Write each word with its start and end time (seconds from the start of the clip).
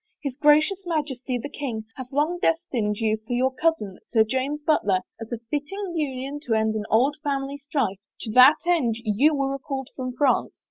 His 0.23 0.33
Gracious 0.33 0.81
Majesty, 0.87 1.37
the 1.37 1.47
king, 1.47 1.85
hath 1.95 2.11
long 2.11 2.39
destined 2.41 2.97
you 2.97 3.17
for 3.17 3.33
your 3.33 3.53
cousin, 3.53 3.99
Sir 4.07 4.23
James 4.23 4.59
Butler, 4.63 5.01
as 5.19 5.31
a 5.31 5.37
fitting 5.51 5.93
union 5.95 6.39
to 6.47 6.55
end 6.55 6.73
an 6.73 6.85
old 6.89 7.17
family 7.23 7.59
strife.. 7.59 7.99
To 8.21 8.31
that 8.31 8.57
end 8.65 8.95
you 9.03 9.35
were 9.35 9.51
recalled 9.51 9.89
from 9.95 10.13
France." 10.17 10.57